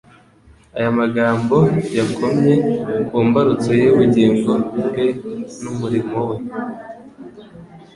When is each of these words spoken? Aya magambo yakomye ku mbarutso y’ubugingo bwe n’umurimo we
Aya 0.77 0.89
magambo 0.99 1.57
yakomye 1.97 2.53
ku 3.07 3.17
mbarutso 3.27 3.71
y’ubugingo 3.81 4.51
bwe 4.85 5.05
n’umurimo 5.61 6.19
we 6.27 6.35